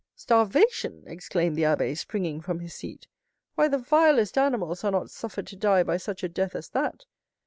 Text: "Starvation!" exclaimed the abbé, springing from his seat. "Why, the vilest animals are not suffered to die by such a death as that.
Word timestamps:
"Starvation!" 0.15 1.03
exclaimed 1.05 1.55
the 1.55 1.61
abbé, 1.61 1.95
springing 1.95 2.41
from 2.41 2.59
his 2.59 2.73
seat. 2.73 3.07
"Why, 3.53 3.67
the 3.67 3.77
vilest 3.77 4.35
animals 4.35 4.83
are 4.83 4.89
not 4.89 5.11
suffered 5.11 5.45
to 5.45 5.55
die 5.55 5.83
by 5.83 5.97
such 5.97 6.23
a 6.23 6.27
death 6.27 6.55
as 6.55 6.69
that. 6.69 7.05